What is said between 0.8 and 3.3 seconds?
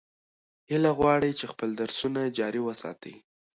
غواړي چې خپل درسونه جاري وساتي.